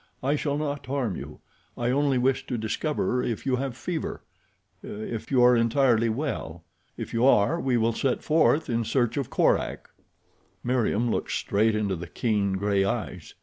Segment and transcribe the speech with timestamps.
[0.23, 1.41] "I shall not harm you.
[1.77, 6.63] I only wish to discover if you have fever—if you are entirely well.
[6.97, 9.91] If you are we will set forth in search of Korak."
[10.63, 13.35] Meriem looked straight into the keen gray eyes.